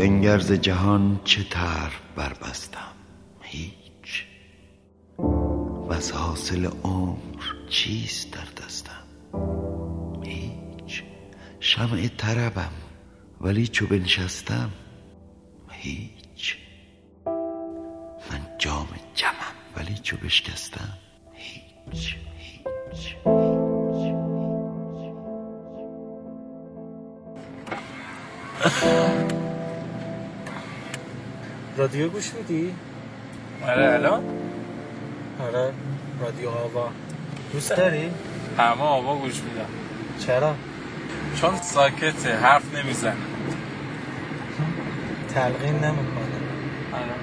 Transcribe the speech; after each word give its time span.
بنگرز 0.00 0.52
جهان 0.52 1.20
چه 1.24 1.44
تر 1.44 1.92
بربستم؟ 2.16 2.92
هیچ. 3.40 4.24
و 5.88 5.92
از 5.92 6.12
حاصل 6.12 6.66
عمر 6.84 7.68
چیست 7.68 8.32
در 8.32 8.64
دستم؟ 8.64 9.04
هیچ. 10.24 11.02
شمع 11.60 12.08
طربم 12.08 12.72
ولی 13.40 13.66
چو 13.66 13.86
بنشستم؟ 13.86 14.70
هیچ. 15.70 16.56
من 18.30 18.46
جام 18.58 18.88
جمم 19.14 19.56
ولی 19.76 19.94
چو 19.94 20.16
بشکستم؟ 20.16 20.98
هیچ. 21.34 22.16
هیچ. 22.38 23.16
رادیو 31.76 32.08
گوش 32.08 32.30
میدی؟ 32.34 32.74
آره 33.66 33.92
الان؟ 33.92 34.22
آره 35.40 35.72
رادیو 36.20 36.48
آوا. 36.48 36.88
دوست 37.52 37.76
داری؟ 37.76 38.10
همه 38.58 38.82
آوا 38.82 39.16
گوش 39.16 39.34
میدم 39.34 39.68
چرا؟ 40.26 40.54
چون 41.40 41.56
ساکته 41.56 42.36
حرف 42.36 42.74
نمی‌زنه. 42.74 43.14
تلقین 45.34 45.74
نمی‌کنه. 45.74 46.40
آره. 46.92 47.14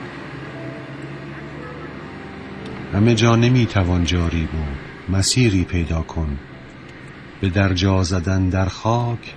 همه 2.93 3.15
جا 3.15 3.35
نمی‌توان 3.35 4.03
جاری 4.03 4.45
بود 4.45 4.77
مسیری 5.17 5.63
پیدا 5.63 6.01
کن. 6.01 6.37
به 7.41 7.49
درجا 7.49 8.03
زدن 8.03 8.49
در 8.49 8.65
خاک 8.65 9.35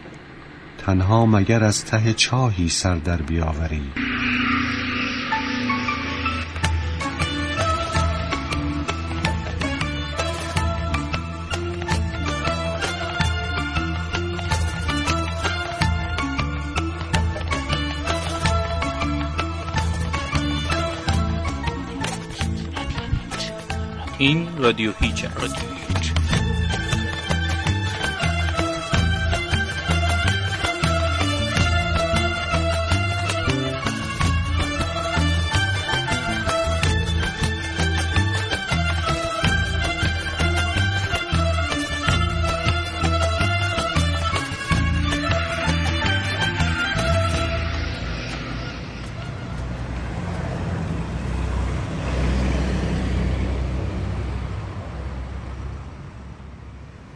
تنها 0.78 1.26
مگر 1.26 1.64
از 1.64 1.84
ته 1.84 2.12
چاهی 2.12 2.68
سر 2.68 2.94
در 2.94 3.16
بیاوری. 3.16 3.92
این 24.20 24.48
رادیو 24.58 24.92
هیچ 25.00 25.24
است. 25.24 26.19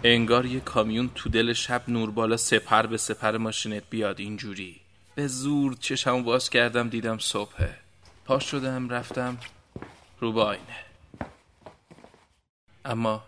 انگار 0.06 0.46
یه 0.46 0.60
کامیون 0.60 1.10
تو 1.14 1.28
دل 1.28 1.52
شب 1.52 1.82
نور 1.88 2.10
بالا 2.10 2.36
سپر 2.36 2.86
به 2.86 2.96
سپر 2.96 3.36
ماشینت 3.36 3.82
بیاد 3.90 4.20
اینجوری. 4.20 4.80
به 5.14 5.26
زور 5.26 5.76
چشمو 5.80 6.22
باز 6.22 6.50
کردم 6.50 6.88
دیدم 6.88 7.18
صبحه. 7.18 7.74
پا 8.24 8.38
شدم 8.38 8.88
رفتم 8.88 9.38
رو 10.20 10.32
به 10.32 10.42
آینه. 10.42 10.84
اما 12.84 13.22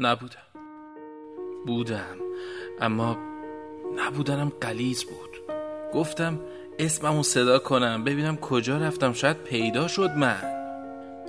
نبودم. 0.00 0.38
بودم. 1.66 2.16
اما 2.80 3.18
نبودنم 3.96 4.48
قلیز 4.60 5.04
بود. 5.04 5.54
گفتم 5.94 6.40
اسممو 6.78 7.22
صدا 7.22 7.58
کنم 7.58 8.04
ببینم 8.04 8.36
کجا 8.36 8.78
رفتم 8.78 9.12
شاید 9.12 9.36
پیدا 9.36 9.88
شد 9.88 10.10
من. 10.10 10.42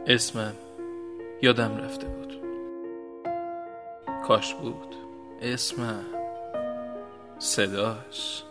اسمم 0.07 0.53
یادم 1.41 1.77
رفته 1.77 2.07
بود. 2.07 2.34
کاش 4.27 4.53
بود. 4.53 4.95
اسمم 5.41 6.05
صداش. 7.39 8.43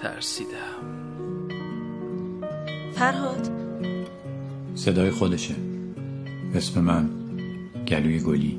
ترسیدم. 0.00 0.48
فرهاد. 2.94 3.48
صدای 4.74 5.10
خودشه. 5.10 5.54
اسم 6.54 6.80
من 6.80 7.10
گلوی 7.86 8.20
گلی. 8.20 8.56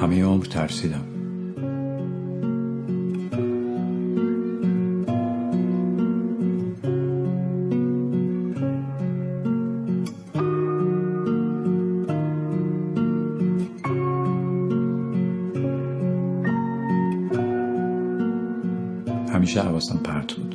همه 0.00 0.24
عمر 0.24 0.44
ترسیدم. 0.44 1.09
همیشه 19.50 19.68
حواسم 19.68 19.98
پرت 19.98 20.32
بود. 20.32 20.54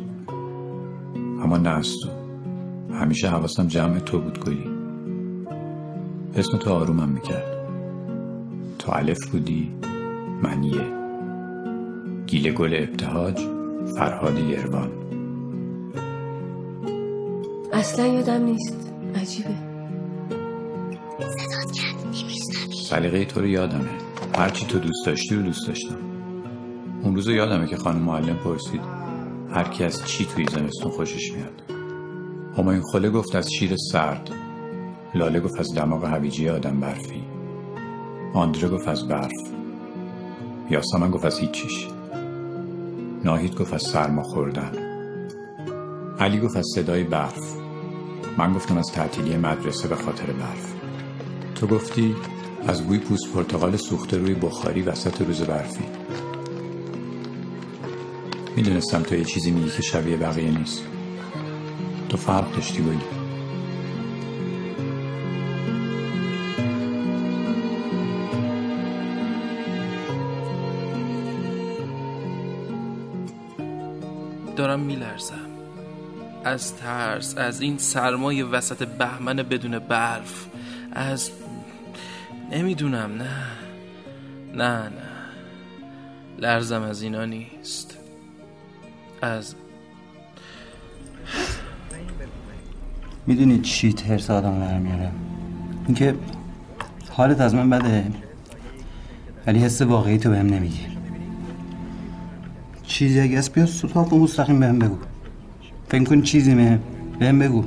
اما 1.44 1.58
نه 1.58 1.70
از 1.70 1.88
تو. 2.04 2.10
همیشه 2.94 3.30
حواسم 3.30 3.68
جمع 3.68 4.00
تو 4.00 4.20
بود 4.20 4.46
گلی 4.46 4.70
اسم 6.36 6.58
تو 6.58 6.70
آرومم 6.70 7.10
می‌کرد. 7.10 7.68
تو 8.80 8.92
الف 8.92 9.28
بودی 9.32 9.72
من 10.44 10.64
یه. 10.64 10.82
گیل 12.28 12.54
گل 12.54 12.74
ابتهاج 12.74 13.40
فرهاد 13.98 14.40
یروان. 14.40 14.92
اصلا 17.74 18.06
یادم 18.06 18.44
نیست. 18.44 18.94
عجیبه. 19.16 19.56
سلیقه 22.90 23.26
تو 23.26 23.40
رو 23.40 23.48
یادمه. 23.48 23.90
هرچی 24.38 24.66
تو 24.66 24.80
دوست 24.80 25.06
داشتی 25.06 25.36
رو 25.36 25.42
دوست 25.42 25.68
داشتم. 25.68 26.15
اون 27.16 27.24
روز 27.24 27.36
یادمه 27.36 27.68
که 27.68 27.78
خانم 27.78 28.02
معلم 28.02 28.36
پرسید 28.36 28.82
هر 29.52 29.64
کی 29.64 29.84
از 29.84 30.06
چی 30.06 30.26
توی 30.26 30.46
زمستون 30.46 30.92
خوشش 30.92 31.32
میاد؟ 31.32 31.62
همایون 32.58 32.84
خله 32.92 33.10
گفت 33.10 33.36
از 33.36 33.52
شیر 33.52 33.76
سرد 33.92 34.32
لاله 35.16 35.40
گفت 35.40 35.60
از 35.60 35.76
دماغ 35.76 36.06
هویجی 36.06 36.50
آدم 36.50 36.80
برفی 36.80 37.24
آندره 38.34 38.70
گفت 38.70 38.88
از 38.88 39.08
برف 39.08 39.32
یاسمن 40.70 41.12
گفت 41.12 41.26
از 41.26 41.40
هیچیش 41.40 41.88
ناهید 43.24 43.56
گفت 43.56 43.74
از 43.74 43.84
سرما 43.84 44.24
خوردن 44.24 44.72
علی 46.20 46.40
گفت 46.40 46.58
از 46.58 46.66
صدای 46.76 47.04
برف 47.04 47.54
من 48.38 48.54
گفتم 48.54 48.78
از 48.78 48.92
تعطیلی 48.92 49.38
مدرسه 49.38 49.88
به 49.88 49.96
خاطر 49.96 50.26
برف. 50.26 50.74
تو 51.56 51.68
گفتی 51.68 52.16
از 52.68 52.88
بوی 52.88 52.98
پوست 52.98 53.34
پرتقال 53.34 53.78
سوخته 53.78 54.18
روی 54.18 54.34
بخاری 54.34 54.82
وسط 54.82 55.22
روز 55.22 55.42
برفی. 55.42 55.95
می‌دونستم 58.56 59.04
تو 59.04 59.16
یه 59.16 59.24
چیزی 59.24 59.52
میگی 59.52 59.70
که 59.70 59.82
شبیه 59.82 60.18
بقیه 60.18 60.52
نیست. 60.52 60.84
تو 62.10 62.18
فرق 62.18 62.56
داشتی 62.56 62.84
گلی 62.84 63.00
دارم 74.56 74.80
میلرزم. 74.80 75.50
از 76.44 76.76
ترس 76.76 77.38
از 77.38 77.62
این 77.62 77.78
سرمای 77.78 78.44
وسط 78.44 78.88
بهمن 78.88 79.36
بدون 79.36 79.80
برف 79.80 80.46
از 80.92 81.32
نمی‌دونم 82.52 83.12
نه. 83.12 83.48
نه 84.54 84.84
نه. 84.84 84.92
لرزم 86.40 86.82
از 86.82 87.02
اینا 87.02 87.26
نیست. 87.26 87.95
از 89.26 89.56
می‌دونی 93.28 93.60
چی 93.60 93.94
ترس 93.94 94.30
آدم 94.30 94.60
در 94.60 94.78
میاره 94.78 95.12
اینکه 95.86 96.16
حالت 97.10 97.42
از 97.42 97.56
من 97.56 97.70
بده 97.70 98.06
ولی 99.48 99.60
حس 99.60 99.82
واقعی 99.82 100.18
تو 100.18 100.30
بهم 100.30 100.46
نمیگی. 100.46 100.86
چیزی 102.84 103.20
اگه 103.20 103.38
از 103.38 103.50
بیا 103.50 103.66
سوتاف 103.66 104.14
و 104.14 104.20
مستقیم 104.20 104.60
بهم 104.60 104.80
بگو. 104.80 104.98
فکر 105.90 106.04
کن 106.04 106.22
چیزیمه؟ 106.22 106.80
بهم 107.20 107.40
بگو. 107.40 107.64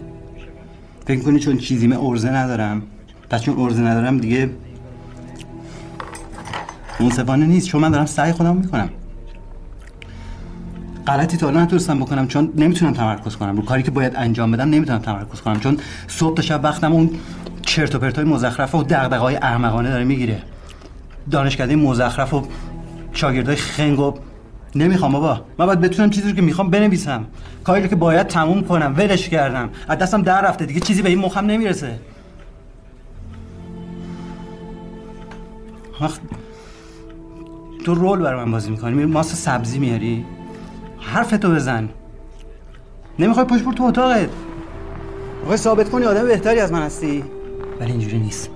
فکر 1.06 1.20
کنی 1.20 1.38
چون 1.38 1.58
چیزیمه 1.58 2.04
ارزه 2.04 2.30
ندارم. 2.30 2.82
پس 3.30 3.42
چون 3.42 3.58
ارزه 3.58 3.82
ندارم 3.82 4.18
دیگه 4.18 4.50
منصفانه 7.00 7.46
نیست 7.46 7.68
چون 7.68 7.80
من 7.80 7.90
دارم 7.90 8.06
سعی 8.06 8.32
خودم 8.32 8.56
می‌کنم. 8.56 8.90
غلطی 11.08 11.36
تا 11.36 11.48
الان 11.48 11.62
نتونستم 11.62 11.98
بکنم 11.98 12.28
چون 12.28 12.52
نمی‌تونم 12.56 12.92
تمرکز 12.92 13.36
کنم. 13.36 13.56
رو 13.56 13.62
کاری 13.62 13.82
که 13.82 13.90
باید 13.90 14.12
انجام 14.16 14.50
بدم 14.50 14.70
نمی‌تونم 14.70 14.98
تمرکز 14.98 15.40
کنم 15.40 15.60
چون 15.60 15.78
صبح 16.06 16.36
تا 16.36 16.42
شب 16.42 16.60
وقتم 16.64 16.92
اون 16.92 17.10
چرت 17.62 17.94
و 17.94 17.98
پرتای 17.98 18.24
مزخرف 18.24 18.74
و 18.74 18.82
دغدغه‌های 18.82 19.36
احمقانه 19.36 19.90
داره 19.90 20.04
می‌گیره. 20.04 20.42
دانشکده 21.30 21.76
مزخرف 21.76 22.34
و 22.34 22.46
شاگردای 23.12 23.56
خنگ 23.56 24.00
و 24.00 24.14
نمی‌خوام 24.74 25.12
بابا. 25.12 25.40
من 25.58 25.66
باید 25.66 25.80
بتونم 25.80 26.10
چیزی 26.10 26.28
رو 26.28 26.36
که 26.36 26.42
می‌خوام 26.42 26.70
بنویسم. 26.70 27.24
کاری 27.64 27.82
رو 27.82 27.88
که 27.88 27.96
باید 27.96 28.26
تموم 28.26 28.62
کنم 28.62 28.94
ولش 28.96 29.28
کردم. 29.28 29.70
از 29.88 29.98
دستم 29.98 30.22
در 30.22 30.42
رفته 30.42 30.66
دیگه 30.66 30.80
چیزی 30.80 31.02
به 31.02 31.08
این 31.08 31.18
مخم 31.18 31.46
نمی‌رسه. 31.46 31.98
تو 37.84 37.94
رول 37.94 38.18
برای 38.18 38.44
من 38.44 38.50
بازی 38.50 38.70
می‌کنی؟ 38.70 39.04
ماست 39.04 39.34
سبزی 39.34 39.78
میاری 39.78 40.24
حرفتو 41.00 41.50
بزن. 41.50 41.88
نمی‌خوای 43.18 43.46
پشت 43.46 43.64
بر 43.64 43.72
تو 43.72 43.84
اتاقت. 43.84 44.28
می‌خوای 45.40 45.56
ثابت 45.56 45.90
کنی 45.90 46.04
آدم 46.04 46.26
بهتری 46.26 46.60
از 46.60 46.72
من 46.72 46.82
هستی؟ 46.82 47.24
ولی 47.80 47.90
اینجوری 47.90 48.18
نیست. 48.18 48.50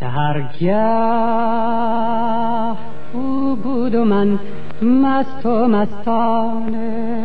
سهرگه 0.00 0.76
او 3.12 3.56
بود 3.56 3.94
و 3.94 4.04
من 4.04 4.38
مست 4.82 5.46
و 5.46 5.68
مستانه. 5.68 7.18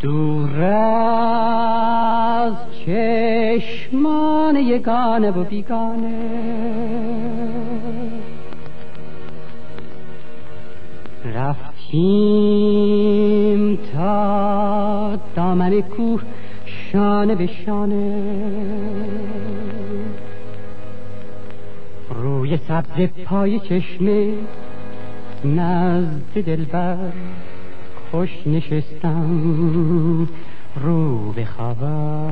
دور 0.00 0.62
از 0.64 2.54
چشمان 2.86 4.56
یگانه 4.56 5.30
و 5.30 5.44
بیگانه. 5.44 6.16
رفتیم 11.34 12.66
تا 13.76 15.16
دامن 15.36 15.80
کوه 15.80 16.22
شانه 16.64 17.34
به 17.34 17.46
شانه. 17.46 18.46
سبز 22.68 23.08
پای 23.24 23.60
چشمه 23.60 24.34
نزد 25.44 26.44
دلبر 26.46 27.12
خوش 28.10 28.30
نشستم 28.46 30.28
رو 30.84 31.32
به 31.32 31.44
خبر 31.44 32.30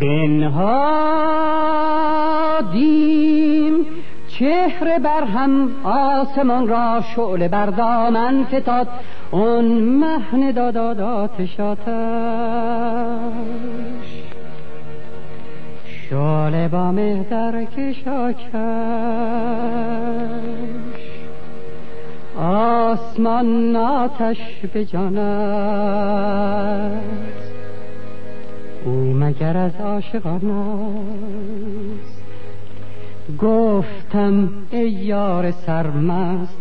بنهادیم 0.00 0.64
چهره 4.28 4.98
بر 4.98 5.24
هم 5.24 5.68
آسمان 5.84 6.68
را 6.68 7.02
شعله 7.16 7.48
بر 7.48 7.66
دامن 7.66 8.44
فتاد 8.44 8.88
اون 9.30 9.64
مهن 9.80 10.50
دادادات 10.50 11.60
آتش. 11.60 11.84
شعله 16.14 16.68
با 16.68 16.92
مهدر 16.92 17.64
کشاکش. 17.64 18.44
آسمان 22.38 23.76
آتش 23.76 24.38
به 24.72 24.84
جان 24.84 25.18
او 28.84 28.92
مگر 28.92 29.56
از 29.56 29.76
عاشقان 29.76 30.50
است؟ 30.50 32.22
گفتم 33.38 34.48
ای 34.70 34.90
یار 34.90 35.50
سرمست 35.50 36.58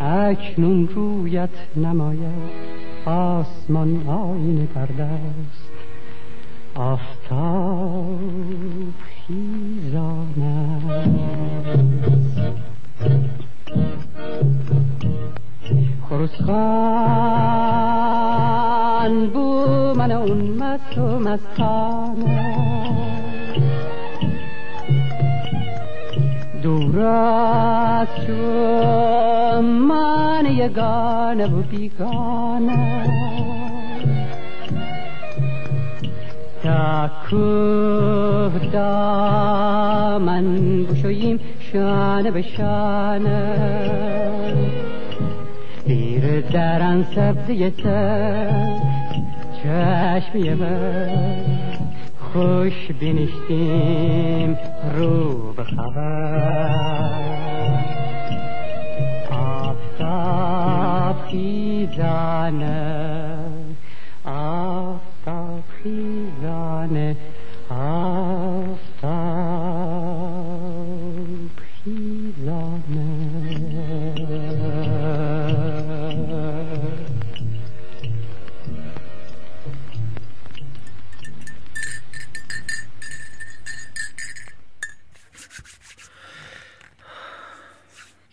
اکنون 0.00 0.88
رویت 0.88 1.76
نماید. 1.76 2.68
آسمان 3.06 4.08
آینه 4.08 4.66
پرده 4.74 5.04
است 5.04 5.68
خروسخان 7.28 7.68
بو 19.26 19.66
من 19.96 20.12
اون 20.12 20.50
مست 20.50 20.98
و 20.98 21.18
مستانه. 21.18 22.54
دور 26.62 26.96
شو 28.26 29.62
من 29.62 30.46
یگانه 30.46 31.46
و 31.46 31.62
بیگانه. 31.62 33.17
کوه 37.30 38.58
دامن 38.72 40.46
بشویم 40.84 41.40
شانه 41.72 42.30
به 42.30 42.42
شانه. 42.42 43.54
زیر 45.86 46.40
درن 46.40 47.04
سبزی 47.14 47.70
سر 47.70 48.68
چشمی 49.62 50.54
بر 50.54 51.08
خوش 52.32 52.92
بینشتیم 53.00 54.58
رو 54.94 55.52
به 55.52 55.64
خبر. 55.64 57.08
آفتاب 59.30 61.16
خیزانه. 61.30 63.27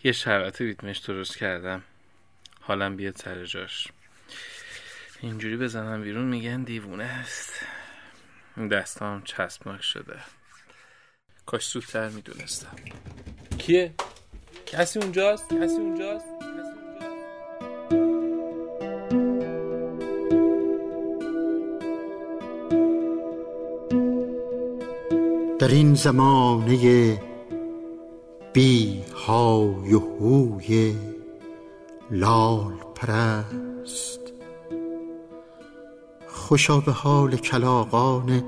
یه 0.06 0.12
شربت 0.12 0.60
ریتمش 0.60 0.98
درست 0.98 1.38
کردم 1.38 1.82
حالم 2.60 2.96
بیاد 2.96 3.16
سر 3.16 3.44
جاش 3.44 3.88
اینجوری 5.20 5.56
بزنم 5.56 6.02
بیرون 6.02 6.24
میگن 6.24 6.62
دیوونه 6.62 7.04
است 7.04 7.52
دستام 8.70 9.22
چسبناک 9.22 9.82
شده 9.82 10.18
کاش 11.46 11.68
زودتر 11.68 12.08
می‌دونستم 12.08 12.76
کیه؟ 13.58 13.94
کسی 14.66 14.98
اونجاست؟ 14.98 15.44
کسی 15.44 15.76
اونجاست؟ 15.76 16.26
کسی 16.26 16.42
اونجاست؟ 16.42 17.26
در 25.58 25.68
این 25.68 25.94
زمانه 25.94 27.18
بی 28.52 29.02
های 29.26 29.94
و 29.94 29.98
هوی 29.98 30.96
لال 32.10 32.72
پرست 32.94 34.20
خوشا 36.28 36.80
به 36.80 36.92
حال 36.92 37.36
کلاغان 37.36 38.42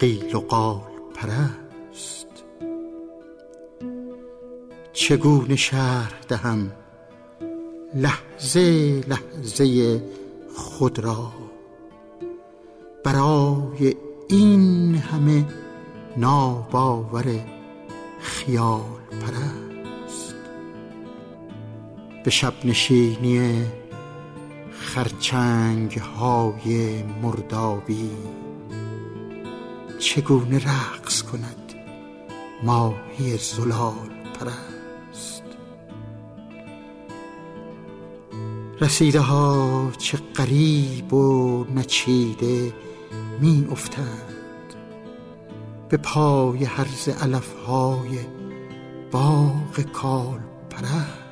قیل 0.00 0.36
و 0.36 0.40
قال 0.40 0.80
پرست 1.14 2.26
چگونه 4.92 5.56
شرح 5.56 6.20
دهم 6.28 6.72
لحظه 7.94 9.00
لحظه 9.08 10.02
خود 10.54 10.98
را؟ 10.98 11.32
برای 13.04 13.96
این 14.28 14.94
همه 14.94 15.44
ناباور 16.16 17.24
خیال. 18.20 19.05
به 22.26 22.32
شب 22.32 22.54
نشینی 22.64 23.64
خرچنگ 24.70 25.98
های 25.98 27.02
مردابی 27.02 28.10
چگونه 29.98 30.58
رقص 30.58 31.22
کند 31.22 31.74
ماهی 32.62 33.36
زلال 33.36 34.10
پرست؟ 34.40 35.42
رسیده 38.80 39.20
ها 39.20 39.92
چه 39.98 40.18
قریب 40.34 41.12
و 41.12 41.64
نچیده 41.74 42.72
می 43.40 43.68
افتند 43.72 44.74
به 45.88 45.96
پای 45.96 46.64
هرز 46.64 47.08
علف 47.08 47.54
های 47.54 48.18
باغ 49.10 49.80
کال 49.92 50.40
پرست 50.70 51.25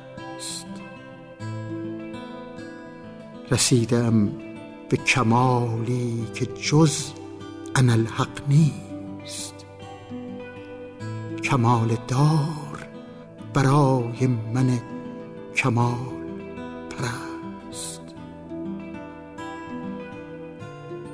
رسیدم 3.55 4.27
به 4.89 4.97
کمالی 4.97 6.27
که 6.33 6.45
جز 6.45 7.11
انالحق 7.75 8.41
نیست. 8.49 9.65
کمال 11.43 11.97
دار 12.07 12.87
برای 13.53 14.27
من 14.27 14.79
کمال 15.55 16.15
پرست. 16.89 18.01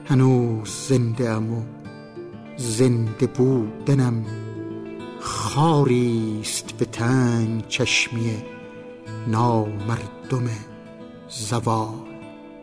هنوز 0.06 0.70
زنده 0.70 1.30
ام 1.30 1.54
و 1.54 1.62
زنده 2.58 3.28
بودنم 3.28 4.26
خاریست 5.20 6.72
به 6.72 6.86
تنگ 6.86 7.68
چشمی 7.68 8.36
نامردم 9.28 10.50
زوال. 11.30 12.11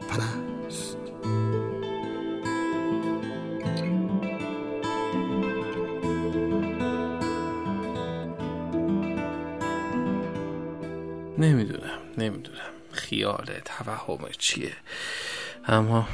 پرست. 0.09 0.99
نمی‌دونم 11.39 11.99
نمی‌دونم. 12.19 12.59
خیاله 12.93 13.63
توهم 13.65 14.19
چیه؟ 14.39 14.73
اما 15.67 16.09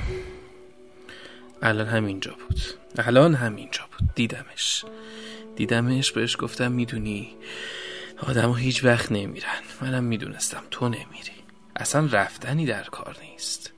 الان 1.63 1.87
همینجا 1.87 2.33
بود. 2.49 2.61
الان 2.99 3.35
همینجا 3.35 3.83
بود. 3.93 4.09
دیدمش. 4.15 4.85
دیدمش 5.57 6.13
بهش 6.13 6.37
گفتم 6.41 6.73
می‌دونی؟ 6.73 7.37
آدم 8.23 8.53
هیچ 8.55 8.85
وقت 8.85 9.13
نمیرن. 9.13 9.61
منم 9.81 10.05
می‌دونستم 10.05 10.63
تو 10.71 10.89
نمیری. 10.89 11.33
اصلا 11.77 12.09
رفتنی 12.13 12.67
در 12.67 12.83
کار 12.83 13.17
نیست. 13.23 13.74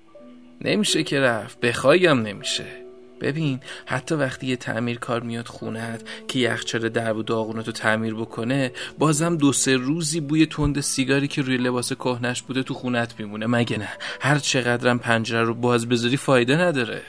نمیشه 0.61 1.03
که 1.03 1.21
رفت. 1.21 1.61
بخوایم 1.61 2.21
نمیشه. 2.21 2.87
ببین 3.21 3.61
حتی 3.87 4.15
وقتی 4.15 4.47
یه 4.47 4.57
تعمیر 4.57 4.99
کار 4.99 5.23
میاد 5.23 5.49
خونت 5.49 6.03
که 6.29 6.39
یخچال 6.39 6.89
درب 6.89 7.17
و 7.17 7.23
داغونتو 7.23 7.73
تعمیر 7.73 8.15
بکنه 8.15 8.73
بازم 8.99 9.37
دو 9.37 9.53
سه 9.53 9.77
روزی 9.77 10.21
بوی 10.21 10.47
تند 10.47 10.81
سیگاری 10.81 11.29
که 11.29 11.43
روی 11.43 11.57
لباس 11.57 11.93
کهنش 11.93 12.43
بوده 12.43 12.63
تو 12.63 12.75
خونت 12.75 13.15
میمونه. 13.21 13.47
مگه 13.47 13.79
نه؟ 13.79 13.89
هر 14.21 14.39
چقدرم 14.39 14.99
پنجره 14.99 15.43
رو 15.43 15.55
باز 15.55 15.89
بذاری 15.89 16.17
فایده 16.17 16.57
نداره. 16.57 17.03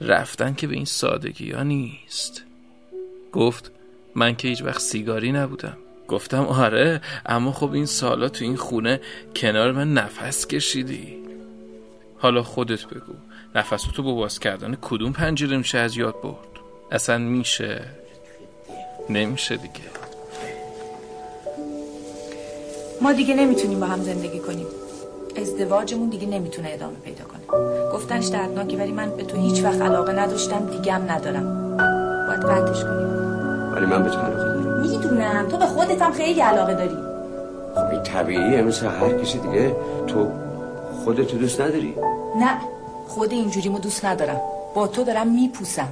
رفتن 0.00 0.54
که 0.54 0.66
به 0.66 0.74
این 0.74 0.84
سادگی 0.84 1.50
ها 1.50 1.62
نیست. 1.62 2.44
گفت 3.32 3.70
من 4.14 4.36
که 4.36 4.48
هیچ 4.48 4.62
وقت 4.62 4.80
سیگاری 4.80 5.32
نبودم. 5.32 5.76
گفتم 6.08 6.42
آره 6.46 7.00
اما 7.26 7.52
خب 7.52 7.72
این 7.72 7.86
سالا 7.86 8.28
تو 8.28 8.44
این 8.44 8.56
خونه 8.56 9.00
کنار 9.36 9.72
من 9.72 9.94
نفس 9.94 10.46
کشیدی. 10.46 11.24
حالا 12.24 12.42
خودت 12.42 12.86
بگو 12.86 13.12
نفستو 13.54 14.02
با 14.02 14.14
باز 14.14 14.38
کردن 14.38 14.76
کدوم 14.82 15.12
پنجره 15.12 15.56
میشه 15.56 15.78
از 15.78 15.96
یاد 15.96 16.14
برد؟ 16.22 16.34
اصلا 16.92 17.18
میشه؟ 17.18 17.82
نمیشه 19.10 19.56
دیگه. 19.56 19.80
ما 23.02 23.12
دیگه 23.12 23.34
نمی‌تونیم 23.34 23.80
با 23.80 23.86
هم 23.86 24.02
زندگی 24.02 24.38
کنیم. 24.38 24.66
ازدواجمون 25.36 26.08
دیگه 26.08 26.26
نمی‌تونه 26.26 26.68
ادامه 26.72 26.94
پیدا 27.04 27.24
کنه. 27.24 27.58
گفتنش 27.92 28.26
دردناکه 28.26 28.76
ولی 28.76 28.92
من 28.92 29.16
به 29.16 29.22
تو 29.22 29.36
هیچ 29.36 29.64
وقت 29.64 29.80
علاقه 29.80 30.12
نداشتم 30.12 30.66
دیگه 30.66 30.92
هم 30.92 31.10
ندارم. 31.10 31.76
باید 32.26 32.40
قطعش 32.40 32.84
کنیم. 32.84 33.08
ولی 33.72 33.86
من 33.86 34.02
به 34.02 34.10
تو 34.10 34.18
علاقه 34.18 34.44
دارم. 34.44 34.80
می‌دونم 34.80 35.48
تو 35.48 35.56
به 35.56 35.66
خودت 35.66 36.02
هم 36.02 36.12
خیلی 36.12 36.40
علاقه 36.40 36.74
داری. 36.74 36.96
خب 37.74 37.90
این 37.90 38.02
طبیعیه 38.02 38.62
مثل 38.62 38.86
هر 38.86 39.18
کسی 39.18 39.38
دیگه. 39.38 39.76
تو 40.06 40.43
خودتو 41.04 41.36
دوست 41.36 41.60
نداری؟ 41.60 41.94
نه 42.40 42.58
خود 43.08 43.32
اینجوریمو 43.32 43.78
دوست 43.78 44.04
ندارم. 44.04 44.40
با 44.74 44.86
تو 44.86 45.04
دارم 45.04 45.28
میپوسم. 45.34 45.88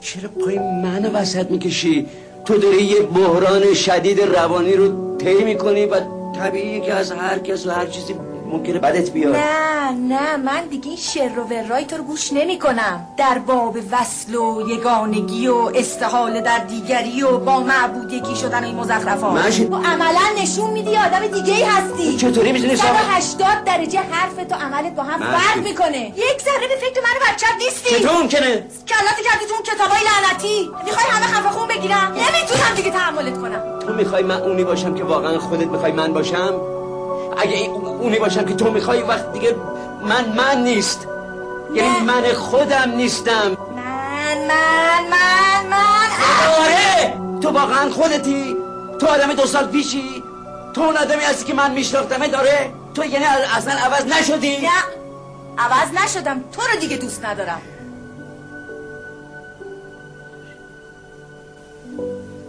چرا 0.00 0.28
پای 0.28 0.58
منو 0.58 1.10
وسط 1.10 1.50
می‌کشی؟ 1.50 2.06
تو 2.44 2.58
داری 2.58 2.82
یه 2.82 3.02
بحران 3.02 3.74
شدید 3.74 4.20
روانی 4.20 4.72
رو 4.72 5.16
طی 5.16 5.44
می‌کنی 5.44 5.86
و 5.86 6.00
طبیعیه 6.36 6.80
که 6.80 6.94
از 6.94 7.12
هر 7.12 7.38
کس 7.38 7.66
و 7.66 7.70
هر 7.70 7.86
چیزی 7.86 8.14
ممکنه 8.50 8.78
بدت 8.78 9.10
بیاد. 9.10 9.36
نه 9.36 9.90
نه 9.90 10.36
من 10.36 10.66
دیگه 10.70 10.88
این 10.88 10.96
شر 10.96 11.38
و 11.38 11.44
ورای 11.44 11.84
تو 11.84 11.96
رو 11.96 12.02
گوش 12.04 12.32
نمی 12.32 12.58
کنم 12.58 13.06
در 13.16 13.38
باب 13.38 13.76
وصل 13.92 14.34
و 14.34 14.68
یگانگی 14.68 15.48
و 15.48 15.70
استحاله 15.74 16.40
در 16.40 16.58
دیگری 16.58 17.22
و 17.22 17.38
با 17.38 17.60
معبود 17.60 18.12
یکی 18.12 18.36
شدن 18.36 18.64
این 18.64 18.76
مزخرفات. 18.76 19.32
ماشی. 19.32 19.68
تو 19.68 19.76
عملا 19.76 20.42
نشون 20.42 20.70
میدی 20.70 20.96
آدم 20.96 21.26
دیگه 21.26 21.54
ای 21.54 21.62
هستی 21.62 22.16
چطوری 22.16 22.52
می‌دونی 22.52 22.76
صاحب؟ 22.76 22.96
180 22.96 23.64
درجه 23.64 24.00
حرف 24.00 24.34
تو 24.34 24.54
عملت 24.54 24.94
با 24.94 25.02
هم. 25.02 25.20
فرق 25.20 25.64
می‌کنه. 25.64 25.98
یک 25.98 26.42
ذره 26.42 26.68
به 26.68 26.76
فکر 26.80 27.00
من 27.00 27.16
و 27.16 27.32
بچت 27.32 27.46
نیستی. 27.58 27.94
چطور 27.94 28.22
ممکنه؟ 28.22 28.64
کلاتی 28.88 29.22
کردی 29.24 29.46
تو 29.48 29.54
اون 29.54 29.62
کتابای 29.62 29.98
لعنتی؟ 30.00 30.70
می‌خوای 30.84 31.06
همه 31.10 31.26
خفه 31.26 31.48
خون 31.48 31.68
بگیرم؟ 31.68 32.12
نمی‌تونم 32.12 32.74
دیگه 32.76 32.90
تحملت 32.90 33.38
کنم. 33.38 33.78
تو 33.86 33.92
می‌خوای 33.92 34.22
من 34.22 34.42
اونی 34.42 34.64
باشم 34.64 34.94
که 34.94 35.04
واقعا 35.04 35.38
خودت 35.38 35.66
می‌خوای 35.66 35.92
من 35.92 36.12
باشم؟ 36.12 36.79
اگه 37.36 37.68
اونی 37.68 38.18
باشم 38.18 38.44
که 38.44 38.54
تو 38.54 38.70
می‌خوای 38.70 39.02
وقت 39.02 39.32
دیگه 39.32 39.56
من 40.02 40.32
من 40.36 40.62
نیست. 40.62 41.06
یعنی 41.74 42.00
من 42.06 42.32
خودم 42.32 42.92
نیستم. 42.96 43.56
من 43.76 44.38
من 44.48 45.02
من 45.10 45.66
من 45.70 46.08
آره! 46.60 47.14
تو 47.40 47.50
واقعا 47.50 47.90
خودتی. 47.90 48.56
تو 49.00 49.06
آدم 49.06 49.32
دو 49.32 49.46
سال 49.46 49.66
پیشی. 49.66 50.22
تو 50.74 50.80
اون 50.80 50.96
آدمی 50.96 51.22
هستی 51.22 51.44
که 51.44 51.54
من 51.54 51.70
میشناختمه 51.70 52.28
داره 52.28 52.72
تو 52.94 53.04
یعنی 53.04 53.24
اصلا 53.56 53.72
عوض 53.72 54.06
نشدی. 54.06 54.56
نه. 54.56 54.68
عوض 55.58 55.88
نشدم. 56.04 56.44
تو 56.52 56.62
رو 56.62 56.80
دیگه 56.80 56.96
دوست 56.96 57.24
ندارم. 57.24 57.62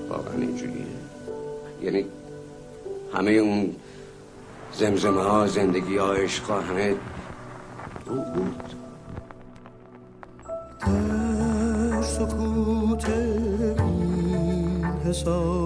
واقعا 0.10 0.34
اینجوریه. 0.34 0.86
یعنی 1.82 2.06
همه 3.14 3.32
اون 3.32 3.76
زمزمه 4.74 5.22
ها 5.22 5.48
زندگی 5.48 5.98
ها 5.98 6.14
عشق 6.14 6.44
ها 6.44 6.62
همه 6.62 6.96
او 8.10 8.16
بود. 8.36 8.64
سکوت 12.04 13.10
این 13.10 14.86
حسارم 15.06 15.61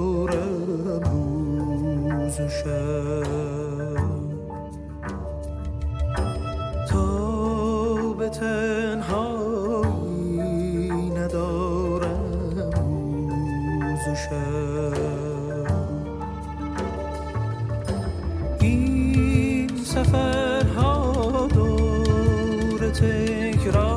تکرار 23.65 23.94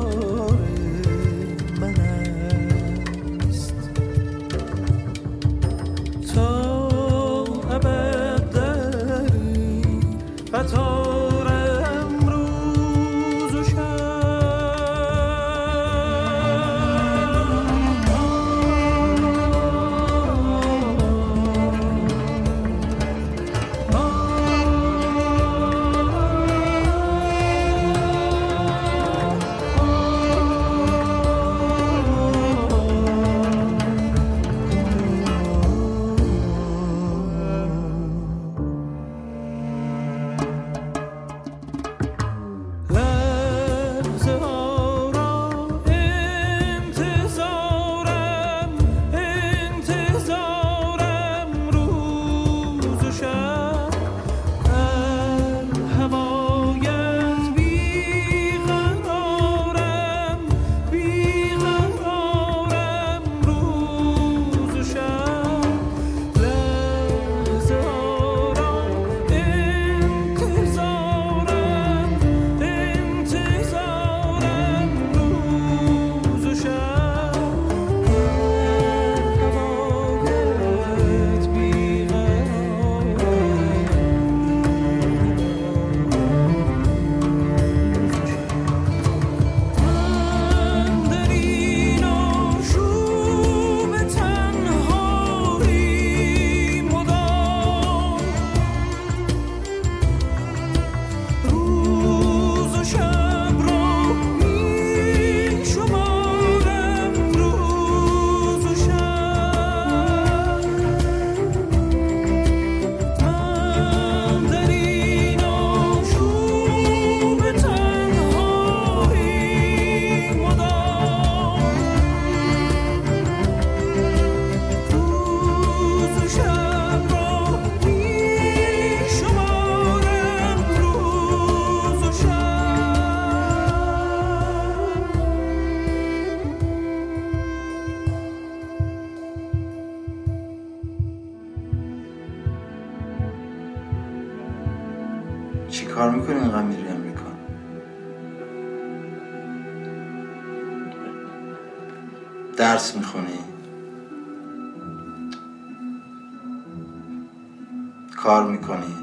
کار 158.29 158.51
می‌کنی؟ 158.51 158.95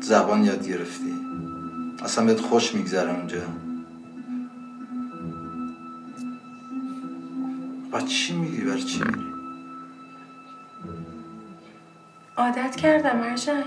زبان 0.00 0.44
یاد 0.44 0.68
گرفتی. 0.68 1.14
اصلا 2.04 2.24
بهت 2.24 2.40
خوش 2.40 2.74
میگذره 2.74 3.16
اونجا. 3.16 3.38
با 7.92 8.00
چی 8.00 8.36
میگی؟ 8.36 8.60
بر 8.60 8.78
چی 8.78 8.98
میری 8.98 9.26
عادت 12.36 12.76
کردم 12.76 13.20
ارشنگ. 13.22 13.64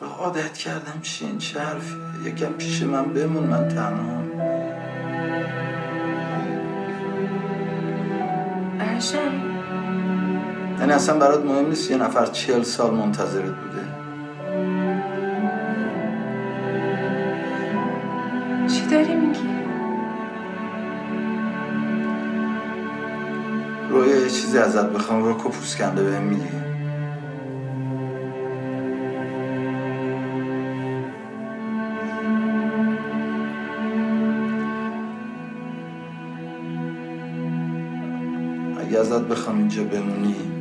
با 0.00 0.06
عادت 0.06 0.52
کردم 0.52 1.00
چی 1.02 1.24
این 1.24 1.38
چه 1.38 1.60
حرفیه 1.60 1.98
یکم 2.24 2.52
پیش 2.52 2.82
من 2.82 3.04
بمون 3.04 3.44
من 3.44 3.68
تنها. 3.68 4.22
ارشنگ. 8.80 9.53
یعنی 10.84 10.94
اصلا 10.94 11.18
برات 11.18 11.44
مهم 11.44 11.68
نیست 11.68 11.90
یه 11.90 11.96
نفر 11.96 12.26
چهل 12.26 12.62
سال 12.62 12.94
منتظرت 12.94 13.54
بوده 13.54 13.84
چی 18.66 18.86
داری 18.86 19.14
میگی؟ 19.14 19.48
رویا 23.90 24.16
یه 24.16 24.30
چیزی 24.30 24.58
ازت 24.58 24.86
بخوام 24.86 25.24
رو 25.24 25.34
کپوس 25.34 25.76
کنده 25.76 26.02
بهم 26.02 26.22
میگی 26.22 26.48
اگه 38.80 38.98
ازت 39.00 39.22
بخوام 39.22 39.58
اینجا 39.58 39.84
بمونی 39.84 40.53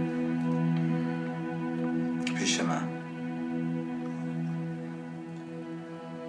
پیش 2.44 2.60
من. 2.60 2.88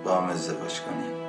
با 0.05 0.21
هم 0.21 0.29
ازدواج 0.31 0.81
کنی 0.81 1.24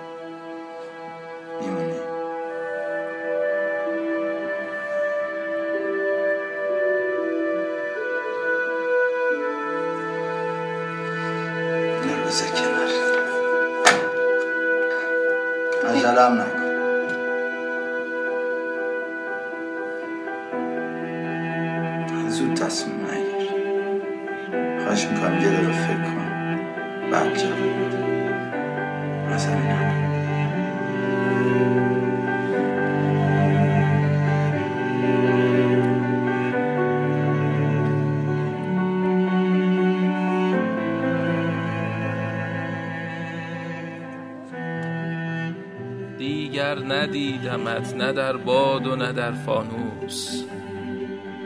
دیگر 46.66 46.86
ندیدمت 46.86 47.96
نه 47.96 48.12
در 48.12 48.38
باد 48.38 48.88
و 48.88 48.96
نه 48.96 49.12
در 49.12 49.32
فانوس. 49.32 50.44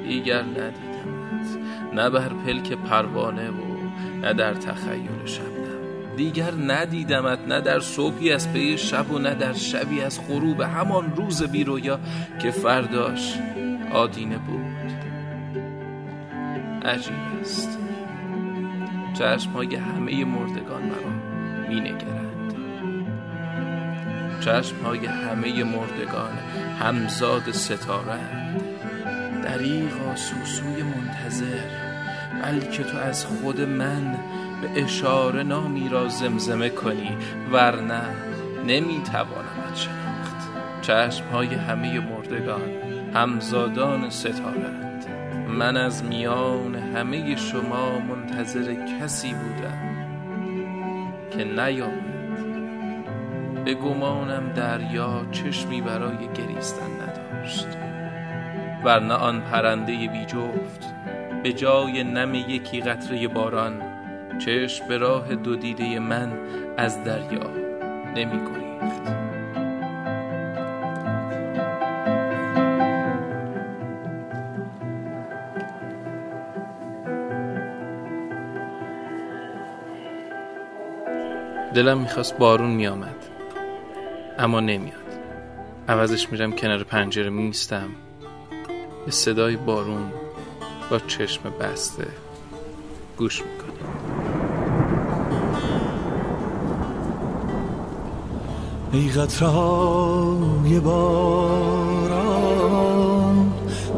دیگر 0.03 0.41
ندیدمت 0.41 1.57
نه 1.93 2.09
بر 2.09 2.29
پلک 2.29 2.73
پروانه 2.73 3.49
و 3.49 3.89
نه 4.21 4.33
در 4.33 4.53
تخیل 4.53 5.25
شبنم. 5.25 6.15
دیگر 6.17 6.51
ندیدمت 6.51 7.39
نه 7.47 7.61
در 7.61 7.79
صبحی 7.79 8.31
از 8.31 8.53
پی 8.53 8.77
شب 8.77 9.11
و 9.11 9.19
نه 9.19 9.33
در 9.35 9.53
شبی 9.53 10.01
از 10.01 10.27
غروب 10.27 10.61
همان 10.61 11.13
روز 11.15 11.43
بیرویا 11.43 11.99
که 12.41 12.51
فرداش 12.51 13.39
آدینه 13.93 14.37
بود. 14.37 14.91
عجیب 16.85 17.13
است. 17.41 17.79
چشمهای 19.13 19.75
همه 19.75 20.25
مردگان 20.25 20.81
مرا 20.83 21.69
می 21.69 21.79
نگرند 24.39 24.63
چشمهای 24.63 25.05
همه 25.05 25.63
مردگان 25.63 26.37
همزاد 26.79 27.51
ستاره. 27.51 28.19
دریغا 29.43 30.15
سوسوی 30.15 30.83
منتظر 30.83 31.69
بلکه 32.43 32.83
تو 32.83 32.97
از 32.97 33.25
خود 33.25 33.61
من 33.61 34.17
به 34.61 34.83
اشاره 34.83 35.43
نامی 35.43 35.89
را 35.89 36.07
زمزمه 36.07 36.69
کنی 36.69 37.17
ورنه 37.51 38.01
نمیتوانمت 38.67 39.75
شناخت. 39.75 40.49
چشمهای 40.81 41.55
همه 41.55 41.99
مردگان 41.99 42.69
همزادان 43.13 44.09
ستارند 44.09 45.05
من 45.47 45.77
از 45.77 46.03
میان 46.03 46.75
همه 46.75 47.35
شما 47.35 47.99
منتظر 47.99 48.73
کسی 48.73 49.33
بودم 49.33 49.89
که 51.31 51.43
نیامد. 51.43 52.08
به 53.69 53.75
گمانم 53.75 54.53
دریا 54.53 55.25
چشمی 55.31 55.81
برای 55.81 56.17
گریستن 56.33 56.91
نداشت. 57.01 57.67
ورنه 58.83 59.13
آن 59.13 59.41
پرنده 59.41 60.07
بی 60.07 60.25
جفت 60.25 60.93
به 61.43 61.53
جای 61.53 62.03
نم 62.03 62.35
یکی 62.35 62.81
قطره 62.81 63.27
باران 63.27 63.81
چشم 64.39 64.87
به 64.87 64.97
راه 64.97 65.35
دو 65.35 65.55
دیده 65.55 65.99
من 65.99 66.31
از 66.77 67.03
دریا 67.03 67.49
نمی 68.15 68.39
گریخت 68.39 69.03
دلم 81.73 81.97
می‌خواست 81.97 82.37
بارون 82.37 82.71
میآمد. 82.71 83.28
اما 84.39 84.59
نمیاد. 84.59 84.93
عوضش 85.89 86.31
میرم 86.31 86.51
کنار 86.51 86.83
پنجره 86.83 87.29
میستم 87.29 87.89
به 89.05 89.11
صدای 89.11 89.55
بارون 89.55 90.11
با 90.91 90.99
چشم 90.99 91.41
بسته 91.59 92.07
گوش 93.17 93.41
می‌کنم. 93.41 93.69
ای 98.91 99.09
قطرهای 99.09 100.79
باران 100.79 101.99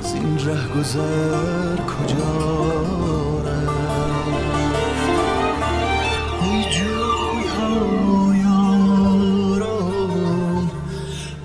زین 0.00 0.38
ره 0.38 0.68
گذر 0.78 1.76
کجا 1.76 2.36
ای 6.42 6.64
جوی 6.70 7.44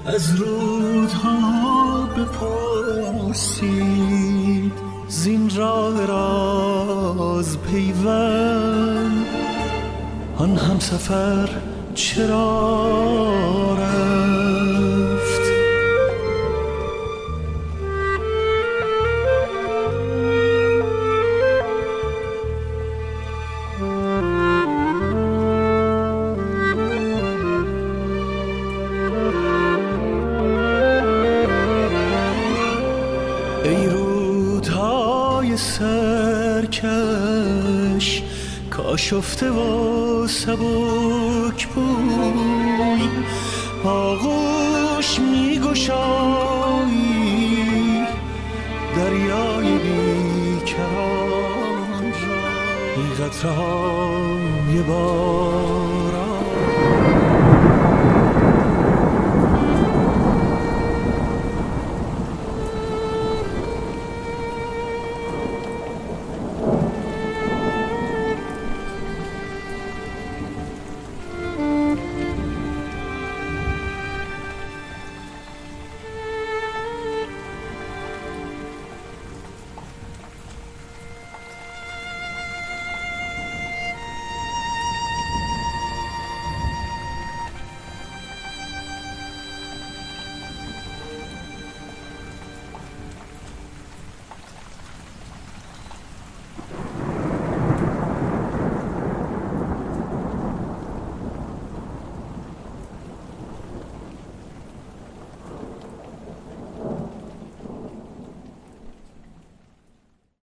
از 0.05 0.35
رودها 0.35 2.05
بپرسید. 2.17 3.67
زین 5.07 5.51
راه 5.55 6.05
راز 6.05 7.57
پیوند 7.57 9.25
آن 10.37 10.57
هم 10.57 10.79
سفر 10.79 11.49
چرا 11.97 13.77
رفت؟ 13.79 15.41
ای 33.63 33.89
رودهای 33.89 35.57
سرکش 35.57 36.87
کاشفته 38.69 39.49
و 39.49 40.27
سبک 40.27 41.67
بوی 41.67 41.86
آغوش 43.83 45.19
می 45.19 45.59
گشایی 45.59 46.87
دریای 48.95 49.77
بیکران 49.77 50.83
را. 52.01 52.37
بی 52.95 53.23
قطره 53.23 53.51
های 53.51 54.81
بار 54.87 55.96